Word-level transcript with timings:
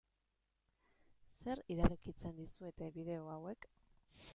Zer 1.43 1.61
iradokitzen 1.75 2.37
dizuete 2.41 2.93
bideo 2.99 3.25
hauek? 3.37 3.71